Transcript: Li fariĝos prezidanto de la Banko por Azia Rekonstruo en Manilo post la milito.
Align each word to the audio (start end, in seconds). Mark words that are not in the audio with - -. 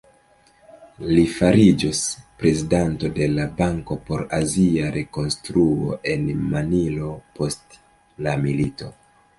Li 1.09 1.25
fariĝos 1.33 1.99
prezidanto 2.43 3.11
de 3.19 3.27
la 3.35 3.45
Banko 3.61 3.99
por 4.09 4.25
Azia 4.41 4.91
Rekonstruo 4.97 6.01
en 6.17 6.27
Manilo 6.57 7.13
post 7.39 7.81
la 8.29 8.37
milito. 8.49 8.95